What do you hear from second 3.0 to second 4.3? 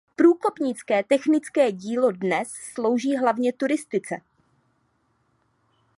hlavně turistice.